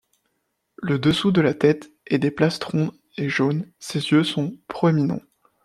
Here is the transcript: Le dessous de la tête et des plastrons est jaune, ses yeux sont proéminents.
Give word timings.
Le 0.77 0.97
dessous 0.97 1.31
de 1.31 1.41
la 1.41 1.53
tête 1.53 1.91
et 2.07 2.17
des 2.17 2.31
plastrons 2.31 2.91
est 3.17 3.29
jaune, 3.29 3.67
ses 3.77 3.99
yeux 3.99 4.23
sont 4.23 4.57
proéminents. 4.67 5.21